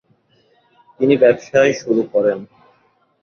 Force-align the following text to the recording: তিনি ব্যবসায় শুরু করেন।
তিনি 0.99 1.15
ব্যবসায় 1.17 1.71
শুরু 1.73 2.01
করেন। 2.13 2.39